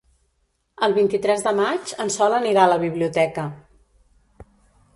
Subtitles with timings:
[0.85, 3.47] El vint-i-tres de maig en Sol anirà a la biblioteca.